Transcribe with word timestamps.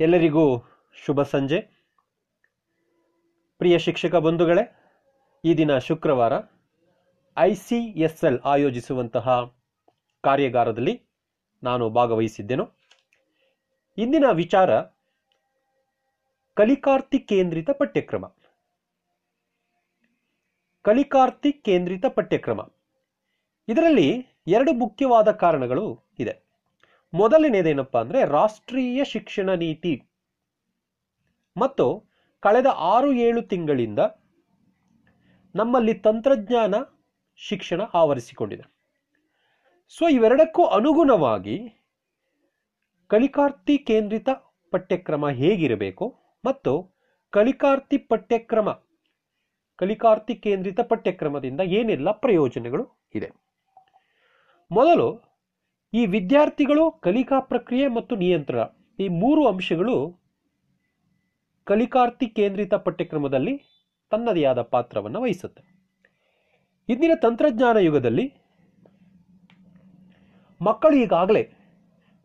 ಎಲ್ಲರಿಗೂ 0.00 0.62
ಶುಭ 1.04 1.22
ಸಂಜೆ. 1.22 1.60
ಪ್ರಿಯ 3.58 3.78
ಶಿಕ್ಷಕ 3.78 4.14
ಬಂಧುಗಳೇ, 4.14 4.76
ಈ 5.44 5.54
ದಿನ 5.54 5.78
ಶುಕ್ರವಾರ 5.78 6.32
ಐ 7.36 7.54
ಸಿ 7.54 7.76
ಎಸ್ 7.76 8.24
ಎಲ್ 8.24 8.40
ಆಯೋಜಿಸುವಂತಹ 8.40 9.54
ಕಾರ್ಯಾಗಾರದಲ್ಲಿ 10.22 11.02
ನಾನು 11.62 11.90
ಭಾಗವಹಿಸಿದ್ದೆನು. 11.90 12.70
ಇಂದಿನ 13.98 14.24
ವಿಚಾರ 14.32 14.80
ಕಲಿಕಾರ್ತಿ 16.54 17.18
ಕೇಂದ್ರಿತ 17.18 17.70
ಪಠ್ಯಕ್ರಮ. 17.70 18.26
ಕಲಿಕಾರ್ತಿ 20.82 21.52
ಕೇಂದ್ರಿತ 21.52 22.06
ಪಠ್ಯಕ್ರಮ. 22.06 22.60
ಇದರಲ್ಲಿ 23.68 24.26
ಎರಡು 24.46 24.72
ಮುಖ್ಯವಾದ 24.72 25.30
ಕಾರಣಗಳು 25.30 26.03
ಮೊದಲನೇದೇನಪ್ಪ 27.14 27.98
ಅಂದ್ರೆ 27.98 28.24
ರಾಷ್ಟ್ರೀಯ 28.24 29.04
ಶಿಕ್ಷಣ 29.04 29.54
ನೀತಿ. 29.54 30.02
ಮತ್ತು 31.56 32.04
ಕಳೆದ 32.40 32.66
ಆರು 32.74 33.12
ಏಳು 33.12 33.42
ತಿಂಗಳಿಂದ 33.42 33.98
ನಮ್ಮಲ್ಲಿ 35.54 35.94
ತಂತ್ರಜ್ಞಾನ 35.94 36.74
ಶಿಕ್ಷಣ 37.36 37.80
ಆವರಿಸಿಕೊಂಡಿದೆ. 37.94 38.74
ಸೊ, 39.88 40.08
ಇವೆರಡಕ್ಕೂ 40.08 40.64
ಅನುಗುಣವಾಗಿ 40.64 41.68
ಕಲಿಕಾರ್ಥಿ 43.06 43.78
ಕೇಂದ್ರಿತ 43.78 44.28
ಪಠ್ಯಕ್ರಮ 44.70 45.28
ಹೇಗಿರಬೇಕು 45.28 46.18
ಮತ್ತು 46.44 46.94
ಕಲಿಕಾರ್ತಿ 47.30 47.98
ಪಠ್ಯಕ್ರಮ 47.98 48.80
ಕಲಿಕಾರ್ಥಿ 49.76 50.34
ಕೇಂದ್ರಿತ 50.34 50.80
ಪಠ್ಯಕ್ರಮದಿಂದ 50.80 51.60
ಏನೆಲ್ಲ 51.60 52.10
ಪ್ರಯೋಜನಗಳು 52.10 52.88
ಇದೆ? 53.14 53.32
ಮೊದಲು 54.70 55.33
ಈ 55.98 56.06
ವಿದ್ಯಾರ್ಥಿಗಳು 56.06 56.90
ಕಲಿಕಾ 56.90 57.40
ಪ್ರಕ್ರಿಯೆ 57.40 57.88
ಮತ್ತು 57.88 58.16
ನಿಯಂತ್ರಣ. 58.16 58.62
ಈ 58.98 59.08
ಮೂರು 59.08 59.46
ಅಂಶಗಳು 59.46 59.96
ಕಲಿಕಾರ್ಥಿ 61.64 62.26
ಕೇಂದ್ರಿತ 62.26 62.74
ಪಠ್ಯಕ್ರಮದಲ್ಲಿ 62.74 63.54
ತನ್ನದೇ 64.10 64.44
ಆದ 64.44 64.62
ಪಾತ್ರವನ್ನು 64.62 65.20
ವಹಿಸುತ್ತೆ. 65.22 65.62
ಇಂದಿನ 66.88 67.10
ತಂತ್ರಜ್ಞಾನ 67.22 67.76
ಯುಗದಲ್ಲಿ 67.76 68.26
ಮಕ್ಕಳು 70.62 70.96
ಈಗಾಗಲೇ 70.96 71.42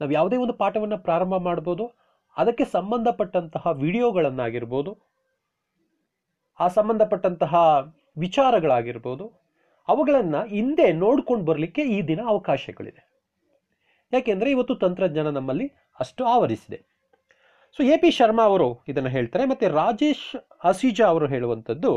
ನಾವು 0.02 0.12
ಯಾವುದೇ 0.12 0.38
ಒಂದು 0.38 0.54
ಪಾಠವನ್ನು 0.54 0.98
ಪ್ರಾರಂಭ 0.98 1.36
ಮಾಡ್ಬೋದು, 1.38 1.86
ಅದಕ್ಕೆ 2.38 2.66
ಸಂಬಂಧಪಟ್ಟಂತಹ 2.66 3.72
ವಿಡಿಯೋಗಳನ್ನಾಗಿರ್ಬೋದು, 3.72 4.92
ಆ 6.60 6.68
ಸಂಬಂಧಪಟ್ಟಂತಹ 6.68 7.56
ವಿಚಾರಗಳಾಗಿರ್ಬೋದು, 8.18 9.26
ಅವುಗಳನ್ನು 9.88 10.48
ಹಿಂದೆ 10.48 10.92
ನೋಡ್ಕೊಂಡು 10.94 11.46
ಬರಲಿಕ್ಕೆ 11.46 11.82
ಈ 11.82 12.02
ದಿನ 12.02 12.20
ಅವಕಾಶಗಳಿದೆ. 12.28 13.09
ಯಾಕೆಂದರೆ 14.14 14.52
ಇವತ್ತು 14.52 14.76
ತಂತ್ರಜ್ಞಾನ 14.76 15.30
ನಮ್ಮಲ್ಲಿ 15.30 15.68
ಅಷ್ಟು 16.00 16.26
ಆವರಿಸಿದೆ. 16.26 16.80
ಸೊ 17.78 17.84
ಎ 17.84 17.98
ಪಿ 17.98 18.12
ಶರ್ಮಾ 18.12 18.44
ಅವರು 18.44 18.84
ಇದನ್ನು 18.88 19.10
ಹೇಳ್ತಾರೆ, 19.10 19.46
ಮತ್ತು 19.46 19.66
ರಾಜೇಶ್ 19.70 20.30
ಅಸಿಜಾ 20.64 21.08
ಅವರು 21.08 21.28
ಹೇಳುವಂಥದ್ದು 21.28 21.92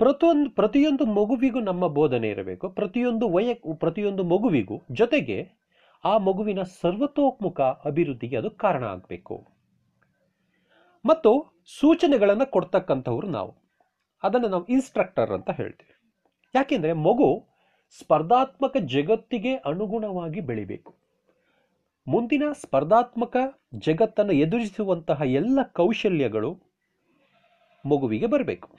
ಪ್ರತಿಯೊಂದು 0.00 0.50
ಪ್ರತಿಯೊಂದು 0.50 1.04
ಮಗುವಿಗೂ 1.06 1.60
ನಮ್ಮ 1.60 1.86
ಬೋಧನೆ 1.86 2.28
ಇರಬೇಕು, 2.28 2.70
ಪ್ರತಿಯೊಂದು 2.70 3.28
ವಯ, 3.28 3.54
ಪ್ರತಿಯೊಂದು 3.54 4.24
ಮಗುವಿಗೂ 4.24 4.76
ಜೊತೆಗೆ 4.92 5.38
ಆ 6.04 6.18
ಮಗುವಿನ 6.18 6.62
ಸರ್ವತೋಮುಖ 6.62 7.60
ಅಭಿವೃದ್ಧಿಗೆ 7.60 8.36
ಅದು 8.36 8.50
ಕಾರಣ 8.50 8.84
ಆಗಬೇಕು. 8.84 9.36
ಮತ್ತು 11.04 11.30
ಸೂಚನೆಗಳನ್ನು 11.80 12.46
ಕೊಡ್ತಕ್ಕಂಥವ್ರು 12.50 13.28
ನಾವು. 13.28 13.52
ಅದನ್ನು 14.22 14.48
ನಾವು 14.48 14.64
ಇನ್ಸ್ಟ್ರಕ್ಟರ್ 14.66 15.30
ಅಂತ 15.30 15.50
ಹೇಳ್ತೀವಿ. 15.50 15.94
ಯಾಕೆಂದರೆ 16.54 16.92
ಮಗು 16.92 17.28
ಸ್ಪರ್ಧಾತ್ಮಕ 17.90 18.76
ಜಗತ್ತಿಗೆ 18.76 19.56
ಅನುಗುಣವಾಗಿ 19.56 20.40
ಬೆಳಿಬೇಕು. 20.40 20.94
ಮುಂದಿನ 22.08 22.42
ಸ್ಪರ್ಧಾತ್ಮಕ 22.52 23.36
ಜಗತ್ತನ್ನು 23.74 24.32
ಎದುರಿಸುವಂತಹ 24.32 25.20
ಎಲ್ಲ 25.24 25.58
ಕೌಶಲ್ಯಗಳು 25.62 26.62
ಮಗುವಿಗೆ 27.86 28.26
ಬರಬೇಕು. 28.26 28.70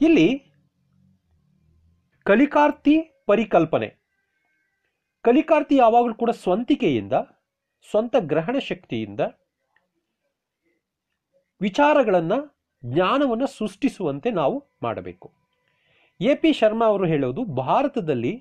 ಇಲ್ಲಿ 0.00 0.46
ಕಲಿಕಾರ್ತಿ 2.24 3.00
ಪರಿಕಲ್ಪನೆ. 3.26 3.96
ಕಲಿಕಾರ್ತಿ 5.22 5.76
ಯಾವಾಗಲೂ 5.76 6.14
ಕೂಡ 6.14 6.30
ಸ್ವಂತಿಕೆಯಿಂದ, 6.30 7.12
ಸ್ವಂತ 7.90 8.16
ಗ್ರಹಣ 8.18 8.58
ಶಕ್ತಿಯಿಂದ 8.58 9.20
ವಿಚಾರಗಳನ್ನು, 11.60 12.56
ಜ್ಞಾನವನ್ನು 12.84 13.46
ಸೃಷ್ಟಿಸುವಂತೆ 13.46 14.30
ನಾವು 14.30 14.64
ಮಾಡಬೇಕು. 14.82 15.41
ಎ 16.20 16.34
ಪಿ 16.34 16.52
ಶರ್ಮಾ 16.52 16.86
ಅವರು 16.86 17.06
ಹೇಳೋದು, 17.06 17.44
ಭಾರತದಲ್ಲಿ 17.44 18.34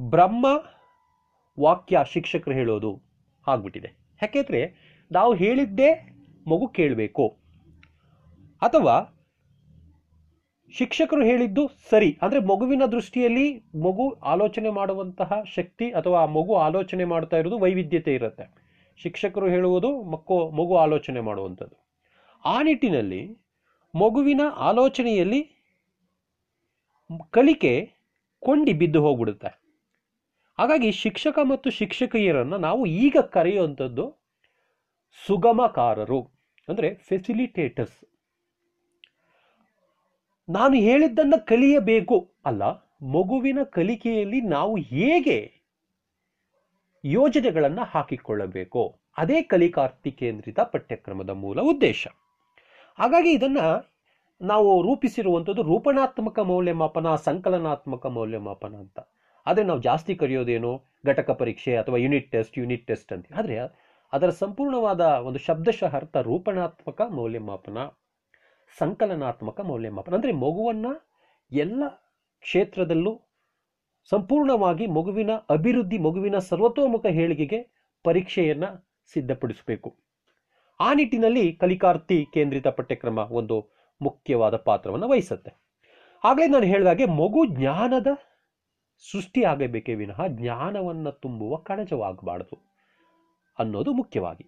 ಬ್ರಹ್ಮ 0.00 0.46
ವಾಕ್ಯ 1.60 1.98
ಶಿಕ್ಷಕರು 2.12 2.54
ಹೇಳೋದು 2.54 2.90
ಆಗ್ಬಿಟ್ಟಿದೆ. 3.48 3.90
ಯಾಕೆಂದರೆ 4.22 4.60
ನಾವು 5.12 5.34
ಹೇಳಿದ್ದೇ 5.34 5.90
ಮಗು 6.48 6.68
ಕೇಳಬೇಕು. 6.68 7.26
ಅಥವಾ 8.62 8.94
ಶಿಕ್ಷಕರು 10.74 11.24
ಹೇಳಿದ್ದು 11.24 11.62
ಸರಿ, 11.90 12.18
ಅಂದರೆ 12.22 12.40
ಮಗುವಿನ 12.40 12.84
ದೃಷ್ಟಿಯಲ್ಲಿ 12.86 13.46
ಮಗು 13.58 14.06
ಆಲೋಚನೆ 14.12 14.70
ಮಾಡುವಂತಹ 14.70 15.42
ಶಕ್ತಿ 15.54 15.90
ಅಥವಾ 15.90 16.22
ಆ 16.22 16.26
ಮಗು 16.26 16.54
ಆಲೋಚನೆ 16.56 17.04
ಮಾಡ್ತಾ 17.04 17.36
ಇರೋದು 17.36 17.58
ವೈವಿಧ್ಯತೆ 17.58 18.14
ಇರುತ್ತೆ. 18.14 18.46
ಶಿಕ್ಷಕರು 18.96 19.48
ಹೇಳುವುದು 19.48 20.02
ಮಕ್ಕೋ, 20.02 20.50
ಮಗು 20.50 20.76
ಆಲೋಚನೆ 20.76 21.20
ಮಾಡುವಂಥದ್ದು. 21.20 21.76
ಆ 22.44 22.62
ನಿಟ್ಟಿನಲ್ಲಿ 22.62 23.41
ಮಗುವಿನ 23.94 24.42
ಆಲೋಚನೆಯಲ್ಲಿ 24.68 25.40
ಕಲಿಕೆ 27.36 27.72
ಕೊಂಡಿ 28.42 28.72
ಬಿದ್ದು 28.80 29.00
ಹೋಗ್ಬಿಡುತ್ತೆ. 29.04 29.50
ಹಾಗಾಗಿ 30.58 30.90
ಶಿಕ್ಷಕ 31.00 31.38
ಮತ್ತು 31.50 31.68
ಶಿಕ್ಷಕಿಯರನ್ನು 31.78 32.58
ನಾವು 32.58 32.82
ಈಗ 33.04 33.16
ಕರೆಯುವಂಥದ್ದು 33.36 34.04
ಸುಗಮಕಾರರು, 35.26 36.20
ಅಂದರೆ 36.68 36.88
ಫೆಸಿಲಿಟೇಟರ್ಸ್ 37.08 38.00
ನಾನು 40.48 40.76
ಹೇಳಿದ್ದನ್ನು 40.86 41.38
ಕಲಿಯಬೇಕು 41.50 42.16
ಅಲ್ಲ, 42.46 42.62
ಮಗುವಿನ 43.16 43.60
ಕಲಿಕೆಯಲ್ಲಿ 43.76 44.40
ನಾವು 44.56 44.74
ಹೇಗೆ 44.94 45.38
ಯೋಜನೆಗಳನ್ನು 47.04 47.84
ಹಾಕಿಕೊಳ್ಳಬೇಕು? 47.92 48.82
ಅದೇ 49.18 49.38
ಕಲಿಕಾರ್ತಿ 49.52 50.10
ಕೇಂದ್ರಿತ 50.20 50.60
ಪಠ್ಯಕ್ರಮದ 50.72 51.32
ಮೂಲ 51.44 51.60
ಉದ್ದೇಶ. 51.72 52.02
ಹಾಗಾಗಿ 52.98 53.30
ಇದನ್ನು 53.32 53.66
ನಾವು 54.40 54.70
ರೂಪಿಸಿರುವಂಥದ್ದು 54.82 55.62
ರೂಪಣಾತ್ಮಕ 55.62 56.38
ಮೌಲ್ಯಮಾಪನ, 56.50 57.08
ಸಂಕಲನಾತ್ಮಕ 57.28 58.06
ಮೌಲ್ಯಮಾಪನ 58.06 58.74
ಅಂತ. 58.74 58.98
ಆದರೆ 59.46 59.64
ನಾವು 59.64 59.80
ಜಾಸ್ತಿ 59.80 60.14
ಕರೆಯೋದೇನು 60.14 60.72
ಘಟಕ 61.06 61.30
ಪರೀಕ್ಷೆ 61.30 61.72
ಅಥವಾ 61.76 61.98
ಯೂನಿಟ್ 61.98 62.28
ಟೆಸ್ಟ್ 62.32 62.58
ಯೂನಿಟ್ 62.58 62.86
ಟೆಸ್ಟ್ 62.86 63.12
ಅಂತ. 63.12 63.26
ಆದರೆ 63.38 63.56
ಅದರ 64.12 64.30
ಸಂಪೂರ್ಣವಾದ 64.42 65.00
ಒಂದು 65.00 65.38
ಶಬ್ದಶಃ 65.38 65.92
ಅರ್ಥ 65.96 66.16
ರೂಪಣಾತ್ಮಕ 66.16 67.00
ಮೌಲ್ಯಮಾಪನ, 67.10 67.78
ಸಂಕಲನಾತ್ಮಕ 68.78 69.60
ಮೌಲ್ಯಮಾಪನ. 69.60 70.14
ಅಂದರೆ 70.14 70.32
ಮಗುವನ್ನು 70.32 70.92
ಎಲ್ಲ 71.50 71.82
ಕ್ಷೇತ್ರದಲ್ಲೂ 72.44 73.12
ಸಂಪೂರ್ಣವಾಗಿ 74.12 74.86
ಮಗುವಿನ 74.86 75.32
ಅಭಿವೃದ್ಧಿ, 75.50 75.98
ಮಗುವಿನ 75.98 76.38
ಸರ್ವತೋಮುಖ 76.38 77.06
ಹೇಳಿಕೆಗೆ 77.06 77.58
ಪರೀಕ್ಷೆಯನ್ನು 78.04 78.70
ಸಿದ್ಧಪಡಿಸಬೇಕು. 79.12 79.90
ಆ 80.82 80.88
ನಿಟ್ಟಿನಲ್ಲಿ 80.92 81.44
ಕಲಿಕಾರ್ತಿ 81.52 82.18
ಕೇಂದ್ರಿತ 82.34 82.68
ಪಠ್ಯಕ್ರಮ 82.68 83.18
ಒಂದು 83.18 83.56
ಮುಖ್ಯವಾದ 84.00 84.56
ಪಾತ್ರವನ್ನು 84.56 85.08
ವಹಿಸುತ್ತೆ. 85.08 85.50
ಆಗಲೇ 86.24 86.46
ನಾನು 86.46 86.66
ಹೇಳಿದಾಗೆ 86.66 87.04
ಮಗು 87.20 87.40
ಜ್ಞಾನದ 87.46 88.06
ಸೃಷ್ಟಿ 89.10 89.40
ಆಗಬೇಕೇ 89.44 89.94
ವಿನಃ 89.94 90.20
ಜ್ಞಾನವನ್ನು 90.28 91.12
ತುಂಬುವ 91.12 91.56
ಕಣಜವಾಗಬಾರದು 91.68 92.56
ಅನ್ನೋದು 93.58 93.92
ಮುಖ್ಯವಾಗಿ. 93.92 94.46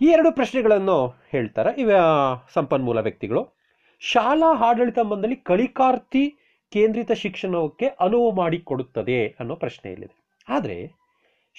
ಈ 0.00 0.06
ಎರಡು 0.06 0.30
ಪ್ರಶ್ನೆಗಳನ್ನು 0.32 0.96
ಹೇಳ್ತಾರೆ 1.30 1.70
ಇವ 1.80 1.90
ಸಂಪನ್ಮೂಲ 2.54 2.98
ವ್ಯಕ್ತಿಗಳು. 2.98 3.42
ಶಾಲಾ 4.00 4.50
ಆಡಳಿತ 4.66 4.98
ಮಂಡಳಿ 4.98 5.36
ಕಲಿಕಾರ್ತಿ 5.50 6.24
ಕೇಂದ್ರಿತ 6.72 7.12
ಶಿಕ್ಷಣಕ್ಕೆ 7.12 7.86
ಅನುವು 8.00 8.28
ಮಾಡಿಕೊಡುತ್ತದೆ 8.32 9.18
ಅನ್ನೋ 9.40 9.54
ಪ್ರಶ್ನೆ 9.56 9.88
ಇಲ್ಲಿದೆ. 9.92 10.16
ಆದರೆ 10.48 10.76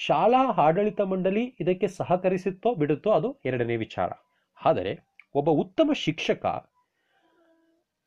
ಶಾಲಾ 0.07 0.41
ಆಡಳಿತ 0.57 1.01
ಮಂಡಳಿ 1.01 1.55
ಇದಕ್ಕೆ 1.59 1.87
ಸಹಕರಿಸುತ್ತೋ 1.87 2.75
ಬಿಡುತ್ತೋ 2.75 3.11
ಅದು 3.11 3.37
ಎರಡನೇ 3.45 3.75
ವಿಚಾರ. 3.75 4.11
ಆದರೆ 4.65 4.99
ಒಬ್ಬ 5.35 5.49
ಉತ್ತಮ 5.49 5.91
ಶಿಕ್ಷಕ 5.93 6.45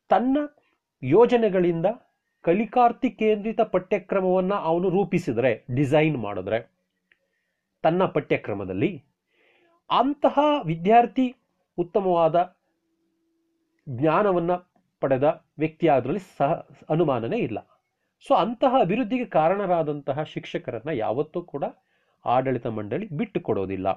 ತನ್ನ 0.09 0.37
ಯೋಜನೆಗಳಿಂದ 1.03 1.85
ಕಲಿಕಾರ್ತಿ 2.41 3.09
ಕೇಂದ್ರಿತ 3.11 3.61
ಪಠ್ಯಕ್ರಮವನ್ನು 3.61 4.55
ಅವನು 4.55 4.89
ರೂಪಿಸಿದರೆ, 4.89 5.65
ಡಿಸೈನ್ 5.75 6.17
ಮಾಡಿದ್ರೆ, 6.17 6.59
ತನ್ನ 7.81 8.05
ಪಠ್ಯಕ್ರಮದಲ್ಲಿ 8.05 9.03
ಅಂತಹ 9.89 10.39
ವಿದ್ಯಾರ್ಥಿ 10.65 11.35
ಉತ್ತಮವಾದ 11.77 12.57
ಜ್ಞಾನವನ್ನು 13.89 14.57
ಪಡೆದ 14.99 15.45
ವ್ಯಕ್ತಿ 15.57 15.87
ಅದರಲ್ಲಿ 15.87 16.37
ಸಹ 16.37 16.51
ಅನುಮಾನನೇ 16.89 17.37
ಇಲ್ಲ. 17.37 17.59
ಸೊ 18.27 18.33
ಅಂತಹ 18.33 18.75
ಅಭಿವೃದ್ಧಿಗೆ 18.79 19.25
ಕಾರಣರಾದಂತಹ 19.25 20.23
ಶಿಕ್ಷಕರನ್ನು 20.23 20.93
ಯಾವತ್ತೂ 20.93 21.41
ಕೂಡ 21.41 21.63
ಆಡಳಿತ 22.25 22.67
ಮಂಡಳಿ 22.67 23.07
ಬಿಟ್ಟು 23.07 23.41
ಕೊಡೋದಿಲ್ಲ. 23.41 23.87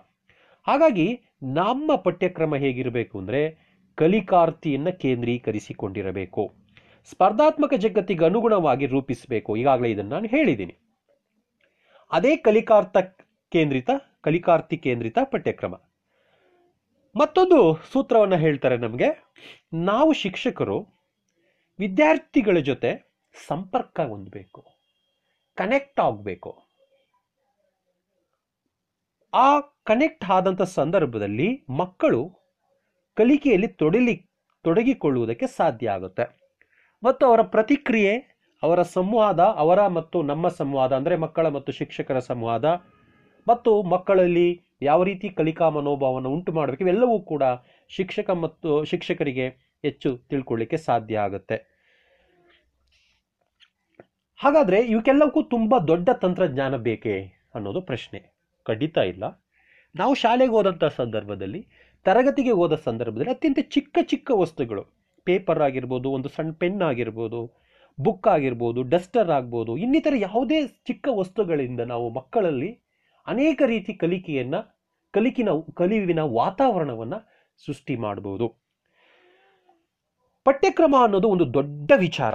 ಹಾಗಾಗಿ 0.67 1.21
ನಮ್ಮ 1.43 1.97
ಪಠ್ಯಕ್ರಮ 1.97 2.57
ಹೇಗಿರಬೇಕು 2.57 3.19
ಅಂದರೆ 3.19 3.59
ಕಲಿಕಾರ್ತಿಯನ್ನು 3.95 4.99
ಕೇಂದ್ರೀಕರಿಸಿಕೊಂಡಿರಬೇಕು. 4.99 6.55
ಸ್ಪರ್ಧಾತ್ಮಕ 7.05 7.75
ಜಗತ್ತಿಗೆ 7.75 8.25
ಅನುಗುಣವಾಗಿ 8.25 8.87
ರೂಪಿಸಬೇಕು. 8.87 9.57
ಈಗಾಗಲೇ 9.57 9.91
ಇದನ್ನು 9.91 10.11
ನಾನು 10.11 10.27
ಹೇಳಿದ್ದೀನಿ. 10.27 10.77
ಅದೇ 12.13 12.37
ಕಲಿಕಾರ್ಥ 12.37 12.97
ಕೇಂದ್ರಿತ 13.49 13.91
ಕಲಿಕಾರ್ಥಿ 14.21 14.77
ಕೇಂದ್ರಿತ 14.77 15.19
ಪಠ್ಯಕ್ರಮ. 15.25 15.75
ಮತ್ತೊಂದು 17.17 17.79
ಸೂತ್ರವನ್ನು 17.93 18.37
ಹೇಳ್ತಾರೆ 18.37 18.77
ನಮಗೆ. 18.77 19.35
ನಾವು 19.75 20.13
ಶಿಕ್ಷಕರು 20.13 20.87
ವಿದ್ಯಾರ್ಥಿಗಳ 21.79 22.59
ಜೊತೆ 22.59 23.15
ಸಂಪರ್ಕ 23.47 24.01
ಹೊಂದಬೇಕು. 24.01 24.67
ಕನೆಕ್ಟ್ 25.55 26.01
ಆಗಬೇಕು. 26.01 26.66
ಆ 29.33 29.61
ಕನೆಕ್ಟ್ 29.61 30.25
ಆದಂಥ 30.31 30.63
ಸಂದರ್ಭದಲ್ಲಿ 30.63 31.65
ಮಕ್ಕಳು 31.71 32.21
ಕಲಿಕೆಯಲ್ಲಿ 33.17 33.69
ತೊಡಲಿ, 33.69 34.15
ತೊಡಗಿಕೊಳ್ಳುವುದಕ್ಕೆ 34.65 35.47
ಸಾಧ್ಯ 35.47 35.89
ಆಗುತ್ತೆ. 35.89 36.25
ಮತ್ತು 37.03 37.27
ಅವರ 37.27 37.43
ಪ್ರತಿಕ್ರಿಯೆ, 37.43 38.13
ಅವರ 38.63 38.83
ಸಂವಾದ, 38.83 39.41
ಅವರ 39.41 39.87
ಮತ್ತು 39.87 40.23
ನಮ್ಮ 40.23 40.49
ಸಂವಾದ 40.49 40.93
ಅಂದರೆ 40.93 41.17
ಮಕ್ಕಳ 41.17 41.49
ಮತ್ತು 41.49 41.73
ಶಿಕ್ಷಕರ 41.73 42.19
ಸಂವಾದ 42.19 42.65
ಮತ್ತು 43.47 43.83
ಮಕ್ಕಳಲ್ಲಿ 43.83 44.49
ಯಾವ 44.83 45.03
ರೀತಿ 45.03 45.29
ಕಲಿಕಾ 45.31 45.71
ಮನೋಭಾವವನ್ನು 45.71 46.31
ಉಂಟು 46.31 46.53
ಮಾಡಬೇಕು, 46.53 46.83
ಇವೆಲ್ಲವೂ 46.83 47.21
ಕೂಡ 47.21 47.43
ಶಿಕ್ಷಕ 47.91 48.31
ಮತ್ತು 48.31 48.85
ಶಿಕ್ಷಕರಿಗೆ 48.85 49.47
ಹೆಚ್ಚು 49.85 50.17
ತಿಳ್ಕೊಳ್ಳಿಕ್ಕೆ 50.31 50.77
ಸಾಧ್ಯ 50.77 51.17
ಆಗುತ್ತೆ. 51.19 51.57
ಹಾಗಾದರೆ 54.41 54.81
ಇವಕ್ಕೆಲ್ಲವಕ್ಕೂ 54.85 55.43
ತುಂಬ 55.43 55.79
ದೊಡ್ಡ 55.79 56.09
ತಂತ್ರಜ್ಞಾನ 56.25 56.77
ಬೇಕೇ 56.77 57.17
ಅನ್ನೋದು 57.55 57.81
ಪ್ರಶ್ನೆ. 57.81 58.36
ಖಂಡಿತ 58.67 58.97
ಇಲ್ಲ. 58.97 59.25
ನಾವು 59.95 60.15
ಶಾಲೆಗೆ 60.15 60.51
ಹೋದಂಥ 60.51 60.85
ಸಂದರ್ಭದಲ್ಲಿ, 60.85 61.61
ತರಗತಿಗೆ 62.07 62.51
ಹೋದ 62.51 62.75
ಸಂದರ್ಭದಲ್ಲಿ 62.75 63.31
ಅತ್ಯಂತ 63.31 63.59
ಚಿಕ್ಕ 63.75 63.99
ಚಿಕ್ಕ 64.03 64.31
ವಸ್ತುಗಳು. 64.35 64.83
ಪೇಪರ್ 65.25 65.63
ಆಗಿರ್ಬೋದು, 65.63 66.09
ಒಂದು 66.13 66.29
ಸಣ್ಣ 66.29 66.53
ಪೆನ್ 66.53 66.83
ಆಗಿರ್ಬೋದು, 66.83 67.41
ಬುಕ್ 68.01 68.29
ಆಗಿರ್ಬೋದು, 68.29 68.83
ಡಸ್ಟರ್ 68.83 69.31
ಆಗ್ಬೋದು, 69.31 69.77
ಇನ್ನಿತರ 69.77 70.15
ಯಾವುದೇ 70.19 70.59
ಚಿಕ್ಕ 70.67 71.09
ವಸ್ತುಗಳಿಂದ 71.13 71.81
ನಾವು 71.81 72.11
ಮಕ್ಕಳಲ್ಲಿ 72.11 72.71
ಅನೇಕ 73.27 73.63
ರೀತಿ 73.67 73.95
ಕಲಿಕೆಯನ್ನು, 73.95 74.61
ಕಲಿಕಿನ, 75.15 75.49
ಕಲಿವಿನ 75.75 76.21
ವಾತಾವರಣವನ್ನು 76.21 77.19
ಸೃಷ್ಟಿ 77.67 77.97
ಮಾಡ್ಬೋದು. 77.97 78.47
ಪಠ್ಯಕ್ರಮ 80.45 80.95
ಅನ್ನೋದು 81.03 81.29
ಒಂದು 81.29 81.47
ದೊಡ್ಡ 81.55 81.93
ವಿಚಾರ. 81.97 82.35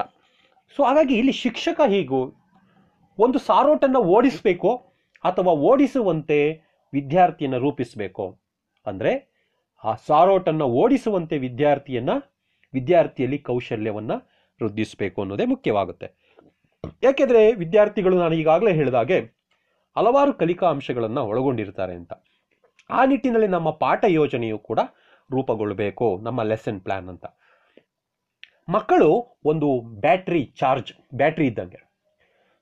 ಸೊ 0.75 0.83
ಹಾಗಾಗಿ 0.83 1.15
ಇಲ್ಲಿ 1.15 1.31
ಶಿಕ್ಷಕ 1.31 1.81
ಹೀಗೂ, 1.87 2.21
ಒಂದು 3.19 3.39
ಸಾರೋಟನ್ನು 3.39 4.01
ಓಡಿಸಬೇಕು 4.15 4.90
ಅಥವಾ 5.23 5.51
ಓಡಿಸುವಂತೆ 5.69 6.39
ವಿದ್ಯಾರ್ಥಿಯನ್ನು 6.93 7.59
ರೂಪಿಸಬೇಕು. 7.59 8.25
ಅಂದರೆ 8.85 9.11
ಆ 9.83 9.91
ಸಾರೋಟನ್ನು 10.07 10.65
ಓಡಿಸುವಂತೆ 10.81 11.35
ವಿದ್ಯಾರ್ಥಿಯನ್ನು, 11.37 12.15
ವಿದ್ಯಾರ್ಥಿಯಲ್ಲಿ 12.73 13.39
ಕೌಶಲ್ಯವನ್ನು 13.49 14.17
ವೃದ್ಧಿಸಬೇಕು 14.61 15.21
ಅನ್ನೋದೇ 15.21 15.45
ಮುಖ್ಯವಾಗುತ್ತೆ. 15.45 16.07
ಯಾಕೆಂದರೆ 17.03 17.41
ವಿದ್ಯಾರ್ಥಿಗಳು 17.53 18.15
ನಾನು 18.19 18.35
ಈಗಾಗಲೇ 18.35 18.71
ಹೇಳಿದಾಗೆ 18.71 19.17
ಹಲವಾರು 19.95 20.33
ಕಲಿಕಾ 20.33 20.67
ಅಂಶಗಳನ್ನು 20.69 21.21
ಒಳಗೊಂಡಿರ್ತಾರೆ 21.29 21.93
ಅಂತ. 21.93 22.13
ಆ 22.89 23.01
ನಿಟ್ಟಿನಲ್ಲಿ 23.05 23.47
ನಮ್ಮ 23.47 23.69
ಪಾಠ 23.83 24.03
ಯೋಜನೆಯು 24.19 24.57
ಕೂಡ 24.69 24.79
ರೂಪಗೊಳ್ಳಬೇಕು 25.29 26.07
ನಮ್ಮ 26.21 26.43
ಲೆಸನ್ 26.43 26.81
ಪ್ಲ್ಯಾನ್ 26.81 27.09
ಅಂತ. 27.09 27.25
ಮಕ್ಕಳು 28.69 29.09
ಒಂದು 29.45 29.67
ಬ್ಯಾಟ್ರಿ 30.03 30.41
ಚಾರ್ಜ್, 30.59 30.91
ಬ್ಯಾಟ್ರಿ 31.15 31.45
ಇದ್ದಂಗೆ. 31.47 31.79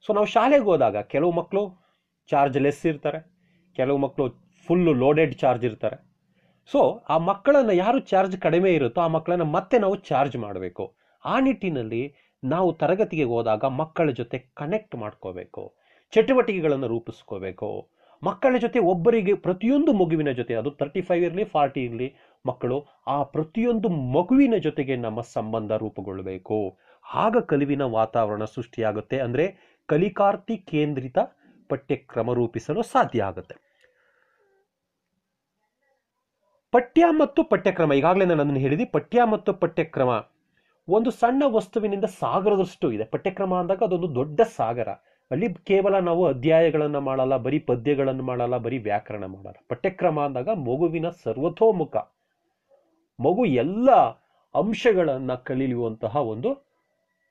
ಸೊ 0.05 0.13
ನಾವು 0.13 0.25
ಶಾಲೆಗೆ 0.25 0.63
ಹೋದಾಗ 0.63 0.97
ಕೆಲವು 1.13 1.31
ಮಕ್ಕಳು 1.31 1.63
ಚಾರ್ಜ್ 2.31 2.57
ಲೆಸ್ 2.65 2.85
ಇರ್ತಾರೆ. 2.91 3.19
ಕೆಲವು 3.75 3.97
ಮಕ್ಕಳು 4.05 4.25
ಫುಲ್ಲು 4.67 4.93
ಲೋಡೆಡ್ 5.03 5.35
ಚಾರ್ಜ್ 5.41 5.65
ಇರ್ತಾರೆ. 5.69 5.97
ಸೊ 6.69 6.81
ಆ 7.13 7.15
ಮಕ್ಕಳನ್ನು 7.29 7.73
ಯಾರು 7.83 7.99
ಚಾರ್ಜ್ 8.11 8.35
ಕಡಿಮೆ 8.45 8.71
ಇರುತ್ತೋ 8.77 8.99
ಆ 9.05 9.09
ಮಕ್ಕಳನ್ನು 9.17 9.47
ಮತ್ತೆ 9.57 9.75
ನಾವು 9.83 9.95
ಚಾರ್ಜ್ 10.09 10.35
ಮಾಡಬೇಕು. 10.45 10.83
ಆ 11.25 11.35
ನಿಟ್ಟಿನಲ್ಲಿ 11.45 12.01
ನಾವು 12.43 12.69
ತರಗತಿಗೆ 12.81 13.25
ಹೋದಾಗ 13.31 13.63
ಮಕ್ಕಳ 13.81 14.09
ಜೊತೆ 14.19 14.37
ಕನೆಕ್ಟ್ 14.59 14.95
ಮಾಡ್ಕೋಬೇಕು. 14.95 15.63
ಚಟುವಟಿಕೆಗಳನ್ನು 16.13 16.87
ರೂಪಿಸ್ಕೋಬೇಕು. 16.93 17.69
ಮಕ್ಕಳ 18.23 18.53
ಜೊತೆ 18.57 18.79
ಒಬ್ಬರಿಗೆ 18.91 19.33
ಪ್ರತಿಯೊಂದು 19.45 19.91
ಮಗುವಿನ 19.93 20.31
ಜೊತೆ, 20.39 20.53
ಅದು 20.61 20.69
ತರ್ಟಿ 20.79 21.01
ಫೈವ್ 21.01 21.23
ಇರಲಿ 21.27 21.43
ಫಾರ್ಟಿ 21.53 21.81
ಇರಲಿ, 21.87 22.07
ಮಕ್ಕಳು 22.45 22.77
ಆ 23.07 23.17
ಪ್ರತಿಯೊಂದು 23.35 23.89
ಮಗುವಿನ 24.15 24.55
ಜೊತೆಗೆ 24.67 24.95
ನಮ್ಮ 25.05 25.19
ಸಂಬಂಧ 25.35 25.71
ರೂಪುಗೊಳ್ಳಬೇಕು 25.83 26.57
ಆಗ 27.05 27.37
ಕಲಿವಿನ 27.51 27.83
ವಾತಾವರಣ 27.97 28.43
ಸೃಷ್ಟಿಯಾಗುತ್ತೆ. 28.55 29.19
ಅಂದರೆ 29.25 29.45
ಕಲಿಕಾರ್ಥಿ 29.89 30.57
ಕೇಂದ್ರಿತ 30.71 31.17
ಪಠ್ಯಕ್ರಮ 31.69 32.33
ರೂಪಿಸಲು 32.33 32.83
ಸಾಧ್ಯ 32.83 33.23
ಆಗುತ್ತೆ. 33.23 33.55
ಪಠ್ಯ 36.71 37.05
ಮತ್ತು 37.09 37.43
ಪಠ್ಯಕ್ರಮ, 37.43 37.93
ಈಗಾಗಲೇ 37.93 38.25
ನಾನು 38.25 38.41
ಅದನ್ನು 38.41 38.59
ಹೇಳಿದೆ, 38.59 38.85
ಪಠ್ಯ 38.85 39.23
ಮತ್ತು 39.23 39.53
ಪಠ್ಯಕ್ರಮ 39.53 40.27
ಒಂದು 40.87 41.11
ಸಣ್ಣ 41.11 41.43
ವಸ್ತುವಿನಿಂದ 41.47 42.03
ಸಾಗರದಷ್ಟು 42.03 42.91
ಇದೆ. 42.91 43.03
ಪಠ್ಯಕ್ರಮ 43.03 43.55
ಅಂದಾಗ 43.55 43.83
ಅದೊಂದು 43.83 44.15
ದೊಡ್ಡ 44.15 44.41
ಸಾಗರ. 44.41 44.89
ಅಲ್ಲಿ 45.31 45.53
ಕೇವಲ 45.53 45.99
ನಾವು 45.99 46.25
ಅಧ್ಯಾಯಗಳನ್ನು 46.25 47.01
ಮಾಡಲ್ಲ, 47.01 47.37
ಬರೀ 47.37 47.59
ಪದ್ಯಗಳನ್ನು 47.59 48.23
ಮಾಡಲ್ಲ, 48.23 48.57
ಬರೀ 48.57 48.77
ವ್ಯಾಕರಣ 48.77 49.25
ಮಾಡಲ್ಲ. 49.25 49.65
ಪಠ್ಯಕ್ರಮ 49.69 50.19
ಅಂದಾಗ 50.19 50.49
ಮಗುವಿನ 50.49 51.09
ಸರ್ವತೋಮುಖ, 51.09 51.97
ಮಗು 53.19 53.45
ಎಲ್ಲ 53.45 53.91
ಅಂಶಗಳನ್ನು 54.55 55.43
ಕಲಿಯುವಂತಹ 55.43 56.15
ಒಂದು 56.15 56.49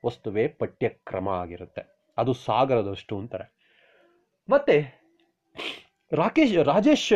ವಸ್ತುವೇ 0.05 0.47
ಪಠ್ಯಕ್ರಮ 0.47 1.29
ಆಗಿರುತ್ತೆ. 1.29 1.83
ಅದು 2.17 2.33
ಸಾಗರದಷ್ಟು 2.33 3.17
ಅಂತಾರೆ. 3.17 3.58
ಮತ್ತೆ 4.49 4.75
ರಾಕೇಶ್, 6.11 6.55
ರಾಜೇಶ್ 6.63 7.13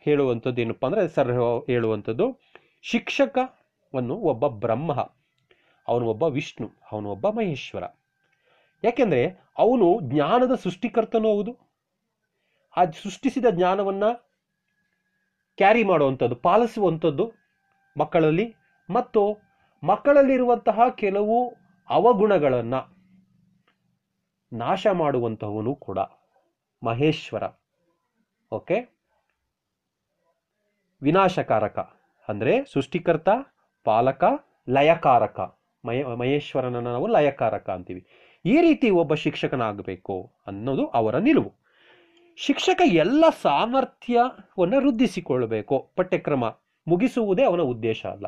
ಹೇಳುವಂಥದ್ದು 0.00 0.60
ಏನಪ್ಪ 0.60 0.86
ಅಂದರೆ 0.86 1.08
ಸರ್ 1.08 1.32
ಹೇಳುವಂಥದ್ದು, 1.66 2.26
ಶಿಕ್ಷಕವನ್ನು 2.82 4.14
ಒಬ್ಬ 4.14 4.46
ಬ್ರಹ್ಮ, 4.46 4.92
ಅವನು 5.88 6.06
ಒಬ್ಬ 6.06 6.22
ವಿಷ್ಣು, 6.22 6.68
ಅವನು 6.92 7.10
ಒಬ್ಬ 7.10 7.28
ಮಹೇಶ್ವರ. 7.28 7.84
ಯಾಕೆಂದರೆ 8.84 9.22
ಅವನು 9.58 10.00
ಜ್ಞಾನದ 10.02 10.54
ಸೃಷ್ಟಿಕರ್ತನೂ 10.54 11.28
ಹೌದು. 11.28 11.52
ಆ 12.76 12.84
ಸೃಷ್ಟಿಸಿದ 12.84 13.46
ಜ್ಞಾನವನ್ನು 13.50 14.10
ಕ್ಯಾರಿ 15.58 15.82
ಮಾಡುವಂಥದ್ದು, 15.84 16.36
ಪಾಲಿಸುವಂಥದ್ದು 16.36 17.32
ಮಕ್ಕಳಲ್ಲಿ. 17.96 18.46
ಮತ್ತು 18.88 19.22
ಮಕ್ಕಳಲ್ಲಿರುವಂತಹ 19.82 20.80
ಕೆಲವು 20.94 21.36
ಅವಗುಣಗಳನ್ನು 21.90 22.80
ನಾಶ 24.52 24.86
ಮಾಡುವಂತಹವನು 24.86 25.74
ಕೂಡ. 25.74 25.98
ಮಹೇಶ್ವರ. 26.82 27.42
ಓಕೆ? 28.52 28.98
ವಿನಾಶಕಾರಕ 31.02 31.78
ಅಂದ್ರೆ 32.28 32.64
ಸೃಷ್ಟಿಕರ್ತ, 32.72 33.28
ಪಾಲಕ, 33.84 34.24
ಲಯಕಾರಕ. 34.68 35.60
ಮಯ 35.84 36.04
ಮಹೇಶ್ವರನನ್ನ 36.04 36.88
ನಾವು 36.88 37.06
ಲಯಕಾರಕ 37.06 37.70
ಅಂತೀವಿ. 37.70 38.06
ಈ 38.44 38.60
ರೀತಿ 38.60 38.90
ಒಬ್ಬ 38.90 39.14
ಶಿಕ್ಷಕನಾಗಬೇಕು 39.14 40.32
ಅನ್ನೋದು 40.46 40.86
ಅವರ 40.86 41.16
ನಿಲುವು. 41.16 41.52
ಶಿಕ್ಷಕ 42.36 42.82
ಎಲ್ಲ 42.84 43.24
ಸಾಮರ್ಥ್ಯವನ್ನು 43.42 44.76
ವೃದ್ಧಿಸಿಕೊಳ್ಳಬೇಕು. 44.76 45.92
ಪಠ್ಯಕ್ರಮ 45.96 46.44
ಮುಗಿಸುವುದೇ 46.88 47.44
ಅವನ 47.44 47.60
ಉದ್ದೇಶ 47.60 48.06
ಅಲ್ಲ. 48.06 48.26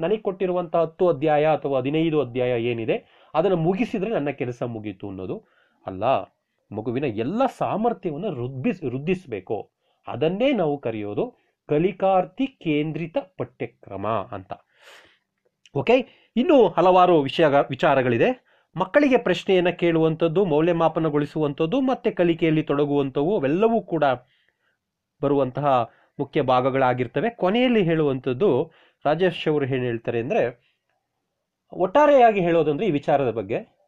ನನಗೆ 0.00 0.18
ಕೊಟ್ಟಿರುವಂತಹ 0.18 0.82
ಹತ್ತು 0.82 1.08
ಅಧ್ಯಾಯ 1.08 1.46
ಅಥವಾ 1.46 1.78
ಹದಿನೈದು 1.78 2.20
ಅಧ್ಯಾಯ 2.20 2.62
ಏನಿದೆ, 2.62 3.26
ಅದನ್ನು 3.34 3.56
ಮುಗಿಸಿದ್ರೆ 3.56 4.10
ನನ್ನ 4.10 4.30
ಕೆಲಸ 4.30 4.62
ಮುಗೀತು 4.62 5.08
ಅನ್ನೋದು 5.08 5.44
ಅಲ್ಲ. 5.86 6.04
ಮಗುವಿನ 6.72 7.04
ಎಲ್ಲ 7.04 7.46
ಸಾಮರ್ಥ್ಯವನ್ನು 7.46 8.30
ವೃದ್ಧಿಸ್, 8.32 8.84
ವೃದ್ಧಿಸಬೇಕು. 8.84 9.70
ಅದನ್ನೇ 10.08 10.52
ನಾವು 10.52 10.78
ಕರೆಯೋದು 10.78 11.36
ಕಲಿಕಾರ್ಥಿ 11.68 12.46
ಕೇಂದ್ರಿತ 12.46 13.16
ಪಠ್ಯಕ್ರಮ 13.18 14.06
ಅಂತ. 14.06 14.52
ಓಕೆ? 15.74 16.28
ಇನ್ನು 16.36 16.68
ಹಲವಾರು 16.68 17.20
ವಿಷಯ 17.20 17.46
ವಿಚಾರಗಳಿದೆ. 17.68 18.48
ಮಕ್ಕಳಿಗೆ 18.76 19.16
ಪ್ರಶ್ನೆಯನ್ನು 19.16 19.78
ಕೇಳುವಂಥದ್ದು, 19.78 20.44
ಮೌಲ್ಯಮಾಪನಗೊಳಿಸುವಂಥದ್ದು, 20.44 21.80
ಮತ್ತೆ 21.80 22.10
ಕಲಿಕೆಯಲ್ಲಿ 22.10 22.62
ತೊಡಗುವಂಥವು 22.62 23.38
ಅವೆಲ್ಲವೂ 23.38 23.80
ಕೂಡ 23.80 24.04
ಬರುವಂತಹ 25.22 25.90
ಮುಖ್ಯ 26.18 26.42
ಭಾಗಗಳಾಗಿರ್ತವೆ. 26.42 27.30
ಕೊನೆಯಲ್ಲಿ 27.30 27.82
ಹೇಳುವಂಥದ್ದು, 27.82 28.72
ರಾಜೇಶ್ 29.04 29.48
ಅವರು 29.48 29.66
ಏನು 29.66 29.84
ಹೇಳ್ತಾರೆ 29.84 30.20
ಅಂದರೆ, 30.20 30.68
ಒಟ್ಟಾರೆಯಾಗಿ 31.72 32.40
ಹೇಳೋದಂದ್ರೆ 32.40 32.86
ಈ 32.86 32.90
ವಿಚಾರದ 32.90 33.30
ಬಗ್ಗೆ. 33.30 33.78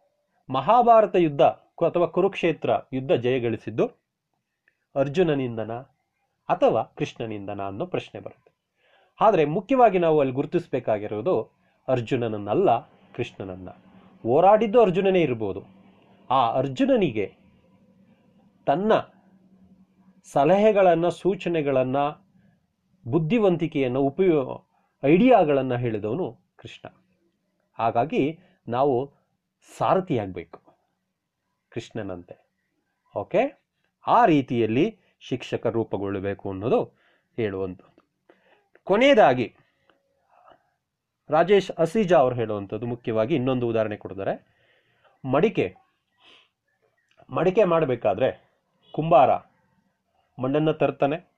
ಮಹಾಭಾರತ 0.50 1.16
ಯುದ್ಧ 1.16 1.40
ಅಥವಾ 1.84 2.06
ಕುರುಕ್ಷೇತ್ರ 2.06 2.70
ಯುದ್ಧ 2.92 3.12
ಜಯಗಳಿಸಿದ್ದು 3.12 3.90
ಅರ್ಜುನನಿಂದನ 4.96 5.72
ಅಥವಾ 6.48 6.82
ಕೃಷ್ಣನಿಂದನ 6.82 7.66
ಅನ್ನೋ 7.66 7.86
ಪ್ರಶ್ನೆ 7.86 8.20
ಬರುತ್ತೆ. 8.20 8.50
ಆದರೆ 9.20 9.44
ಮುಖ್ಯವಾಗಿ 9.44 9.98
ನಾವು 9.98 10.20
ಅಲ್ಲಿ 10.20 10.34
ಗುರುತಿಸಬೇಕಾಗಿರೋದು 10.34 11.60
ಅರ್ಜುನನನ್ನಲ್ಲ, 11.88 12.80
ಕೃಷ್ಣನನ್ನ. 13.14 13.68
ಹೋರಾಡಿದ್ದು 14.22 14.80
ಅರ್ಜುನನೇ 14.80 15.22
ಇರ್ಬೋದು. 15.22 15.62
ಆ 16.30 16.52
ಅರ್ಜುನನಿಗೆ 16.52 17.36
ತನ್ನ 18.66 18.92
ಸಲಹೆಗಳನ್ನು, 20.32 21.10
ಸೂಚನೆಗಳನ್ನು, 21.10 22.26
ಬುದ್ಧಿವಂತಿಕೆಯನ್ನು, 23.06 24.00
ಉಪಯೋ, 24.00 24.64
ಐಡಿಯಾಗಳನ್ನು 25.04 25.76
ಹೇಳಿದವನು 25.76 26.38
ಕೃಷ್ಣ. 26.56 26.88
ಹಾಗಾಗಿ 27.78 28.38
ನಾವು 28.68 29.12
ಸಾರಥಿಯಾಗಬೇಕು. 29.78 30.69
ಕೃಷ್ಣನಂತೆ. 31.70 32.36
ಓಕೆ? 33.16 33.62
ಆ 34.06 34.24
ರೀತಿಯಲ್ಲಿ 34.24 34.98
ಶಿಕ್ಷಕ 35.20 35.66
ರೂಪುಗೊಳ್ಳಬೇಕು 35.66 36.50
ಅನ್ನೋದು 36.50 36.84
ಹೇಳುವಂಥದ್ದು. 37.36 38.08
ಕೊನೆಯದಾಗಿ, 38.84 39.56
ರಾಜೇಶ್ 41.30 41.70
ಅಸೀಜಾ 41.70 42.16
ಅವರು 42.16 42.34
ಹೇಳುವಂಥದ್ದು 42.34 42.86
ಮುಖ್ಯವಾಗಿ 42.86 43.34
ಇನ್ನೊಂದು 43.34 43.68
ಉದಾಹರಣೆ 43.68 43.96
ಕೊಡ್ತಾರೆ. 43.96 44.46
ಮಡಿಕೆ. 45.24 45.76
ಮಡಿಕೆ 47.30 47.64
ಮಾಡಬೇಕಾದ್ರೆ 47.64 48.50
ಕುಂಬಾರ 48.92 49.30
ಮಣ್ಣನ್ನು 50.38 50.72
ತರ್ತಾನೆ. 50.72 51.32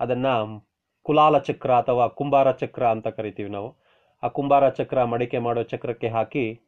ಅದನ್ನು 0.00 0.68
ಕುಲಾಲ 1.02 1.38
ಚಕ್ರ 1.38 1.74
ಅಥವಾ 1.74 2.06
ಕುಂಬಾರ 2.06 2.52
ಚಕ್ರ 2.52 2.86
ಅಂತ 2.86 3.08
ಕರಿತೀವಿ 3.08 3.50
ನಾವು. 3.50 3.76
ಆ 4.22 4.28
ಕುಂಬಾರ 4.28 4.68
ಚಕ್ರ 4.68 5.04
ಮಡಿಕೆ 5.04 5.38
ಮಾಡೋ 5.38 5.62
ಚಕ್ರಕ್ಕೆ 5.62 6.08
ಹಾಕಿ 6.08 6.60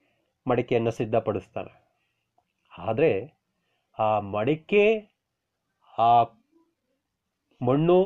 ಮಡಿಕೆಯನ್ನು 0.49 0.91
ಸಿದ್ಧಪಡಿಸ್ತಾನೆ 0.91 1.88
ಆದರೆ 2.79 3.13
ಆ 3.99 4.21
ಮಡಿಕೆ, 4.21 4.85
ಆ 5.99 6.23
ಮಣ್ಣು 7.61 7.99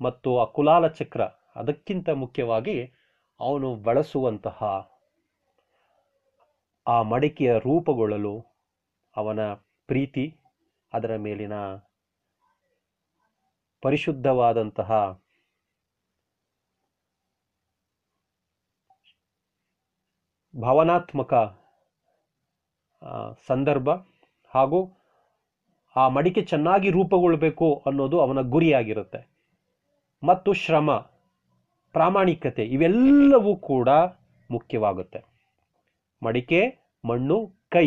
ಮತ್ತು 0.00 0.38
ಆ 0.38 0.44
ಕುಲಾಲ 0.44 0.86
ಚಕ್ರ 0.88 1.22
ಅದಕ್ಕಿಂತ 1.56 2.08
ಮುಖ್ಯವಾಗಿ 2.08 2.76
ಅವನು 3.40 3.74
ಬಳಸುವಂತಹ 3.74 4.58
ಆ 6.86 7.02
ಮಡಿಕೆಯ 7.02 7.58
ರೂಪುಗೊಳ್ಳಲು 7.58 8.34
ಅವನ 9.16 9.40
ಪ್ರೀತಿ, 9.88 10.24
ಅದರ 10.92 11.16
ಮೇಲಿನ 11.16 11.54
ಪರಿಶುದ್ಧವಾದಂತಹ 13.82 14.90
ಭಾವನಾತ್ಮಕ 20.54 21.32
ಸಂದರ್ಭ 23.48 23.88
ಹಾಗೂ 24.52 24.80
ಆ 25.96 26.08
ಮಡಿಕೆ 26.08 26.42
ಚೆನ್ನಾಗಿ 26.42 26.88
ರೂಪುಗೊಳ್ಬೇಕು 26.90 27.68
ಅನ್ನೋದು 27.86 28.16
ಅವನ 28.20 28.40
ಗುರಿಯಾಗಿರುತ್ತೆ. 28.48 29.20
ಮತ್ತು 30.22 30.50
ಶ್ರಮ, 30.52 30.90
ಪ್ರಾಮಾಣಿಕತೆ 31.94 32.64
ಇವೆಲ್ಲವೂ 32.66 33.52
ಕೂಡ 33.70 33.88
ಮುಖ್ಯವಾಗುತ್ತೆ. 34.50 35.20
ಮಡಿಕೆ, 36.22 36.60
ಮಣ್ಣು, 37.04 37.38
ಕೈ 37.68 37.86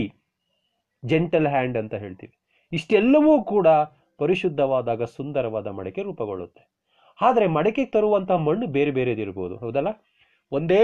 ಜೆಂಟಲ್ 1.04 1.48
ಹ್ಯಾಂಡ್ 1.48 1.78
ಅಂತ 1.78 1.94
ಹೇಳ್ತೀವಿ. 1.96 2.34
ಇಷ್ಟೆಲ್ಲವೂ 2.72 3.34
ಕೂಡ 3.44 3.68
ಪರಿಶುದ್ಧವಾದಾಗ 4.20 5.04
ಸುಂದರವಾದ 5.04 5.68
ಮಡಿಕೆ 5.68 6.02
ರೂಪುಗೊಳ್ಳುತ್ತೆ. 6.02 6.62
ಆದರೆ 7.20 7.46
ಮಡಿಕೆಗೆ 7.48 7.92
ತರುವಂತಹ 7.92 8.38
ಮಣ್ಣು 8.48 8.68
ಬೇರೆ 8.68 8.92
ಬೇರೆದಿರ್ಬೋದು, 8.92 9.56
ಹೌದಲ್ಲ? 9.58 9.90
ಒಂದೇ 10.52 10.84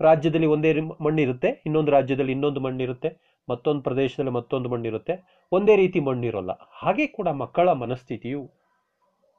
ರಾಜ್ಯದಲ್ಲಿ 0.00 0.46
ಒಂದೇ 0.46 0.70
ಮಣ್ಣಿರುತ್ತೆ, 1.06 1.50
ಇನ್ನೊಂದು 1.66 1.90
ರಾಜ್ಯದಲ್ಲಿ 1.92 2.32
ಇನ್ನೊಂದು 2.32 2.60
ಮಣ್ಣಿರುತ್ತೆ. 2.60 3.10
ಮತ್ತೊಂದು 3.48 3.82
ಪ್ರದೇಶದಲ್ಲಿ 3.82 4.32
ಮತ್ತೊಂದು 4.32 4.68
ಮಣ್ಣಿರುತ್ತೆ. 4.68 5.14
ಒಂದೇ 5.52 5.76
ರೀತಿ 5.76 6.00
ಮಣ್ಣಿರೋಲ್ಲ. 6.00 6.52
ಹಾಗೆ 6.72 7.06
ಕೂಡ 7.06 7.28
ಮಕ್ಕಳ 7.28 7.72
ಮನಸ್ಥಿತಿಯು 7.72 8.42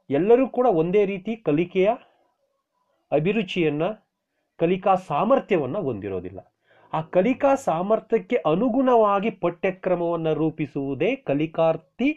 ಎಲ್ಲರೂ 0.10 0.48
ಕೂಡ 0.48 0.68
ಒಂದೇ 0.82 1.06
ರೀತಿ 1.06 1.36
ಕಲಿಕೆಯ 1.36 1.90
ಅಭಿರುಚಿಯನ್ನು, 3.12 3.90
ಕಲಿಕಾ 4.60 4.96
ಸಾಮರ್ಥ್ಯವನ್ನು 4.96 5.82
ಹೊಂದಿರೋದಿಲ್ಲ. 5.82 6.40
ಆ 6.94 7.02
ಕಲಿಕಾ 7.02 7.56
ಸಾಮರ್ಥ್ಯಕ್ಕೆ 7.56 8.36
ಅನುಗುಣವಾಗಿ 8.36 9.30
ಪಠ್ಯಕ್ರಮವನ್ನು 9.30 10.34
ರೂಪಿಸುವುದೇ 10.34 11.16
ಕಲಿಕಾರ್ಥಿ 11.16 12.10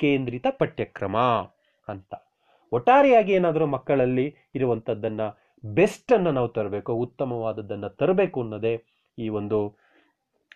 ಕೇಂದ್ರಿತ 0.00 0.46
ಪಠ್ಯಕ್ರಮ 0.58 1.16
ಅಂತ. 1.88 2.14
ಒಟ್ಟಾರೆಯಾಗಿ 2.72 3.32
ಏನಾದರೂ 3.32 3.66
ಮಕ್ಕಳಲ್ಲಿ 3.66 4.26
ಇರುವಂಥದ್ದನ್ನು 4.54 5.26
ಬೆಸ್ಟನ್ನು 5.64 6.30
ನಾವು 6.32 6.48
ತರಬೇಕು, 6.48 6.92
ಉತ್ತಮವಾದದ್ದನ್ನು 6.94 7.88
ತರಬೇಕು 7.88 8.42
ಅನ್ನೋದೇ 8.42 8.74
ಈ 9.18 9.28
ಒಂದು 9.28 9.58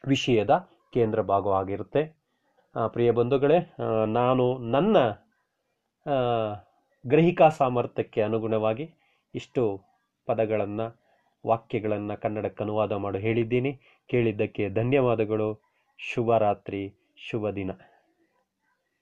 ವಿಷಯದ 0.08 0.50
ಕೇಂದ್ರ 0.92 1.20
ಭಾಗವಾಗಿರುತ್ತೆ. 1.22 2.02
ಪ್ರಿಯ 2.88 3.10
ಬಂಧುಗಳೇ 3.10 3.58
ನಾನು 4.06 4.44
ನನ್ನ 4.58 4.96
ಗ್ರಹಿಕಾ 7.04 7.48
ಸಾಮರ್ಥ್ಯಕ್ಕೆ 7.48 8.22
ಅನುಗುಣವಾಗಿ 8.22 8.84
ಇಷ್ಟು 9.34 9.62
ಪದಗಳನ್ನು, 10.26 10.86
ವಾಕ್ಯಗಳನ್ನು 11.46 12.20
ಕನ್ನಡಕ್ಕೆ 12.20 12.64
ಅನುವಾದ 12.64 12.92
ಮಾಡಿ 13.04 13.18
ಹೇಳಿದ್ದೀನಿ. 13.18 13.72
ಕೇಳಿದ್ದಕ್ಕೆ 14.10 14.68
ಧನ್ಯವಾದಗಳು. 14.68 15.48
ಶುಭರಾತ್ರಿ 15.98 16.82
ಶುಭ 17.30 17.50
ದಿನ. 17.50 17.70